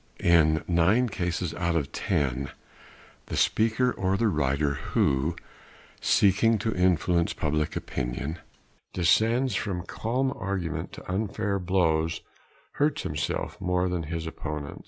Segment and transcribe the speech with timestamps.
[0.19, 2.49] In nine cases out of ten
[3.27, 5.35] the speaker or the writer who,
[6.01, 8.39] seeking to influence public opinion,
[8.95, 12.21] descends from calm argument to unfair blows
[12.71, 14.79] hurts himself more than his opponent.